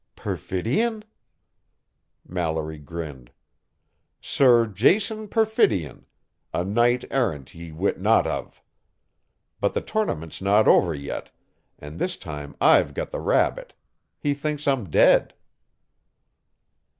"Perfidion?" 0.15 1.03
Mallory 2.27 2.79
grinned. 2.79 3.29
"Sir 4.19 4.65
Jason 4.65 5.27
Perfidion 5.27 6.07
a 6.51 6.63
knight 6.63 7.05
errant 7.11 7.53
ye 7.53 7.71
wit 7.71 8.01
not 8.01 8.25
of. 8.25 8.63
But 9.59 9.75
the 9.75 9.81
tournament's 9.81 10.41
not 10.41 10.67
over 10.67 10.95
yet, 10.95 11.29
and 11.77 11.99
this 11.99 12.17
time 12.17 12.55
I've 12.59 12.95
got 12.95 13.11
the 13.11 13.19
rabbit: 13.21 13.73
he 14.17 14.33
thinks 14.33 14.67
I'm 14.67 14.89
dead." 14.89 15.35